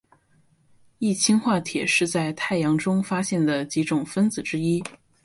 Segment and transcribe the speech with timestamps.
[0.97, 4.83] 一氢化铁是在太阳中发现的几种分子之一。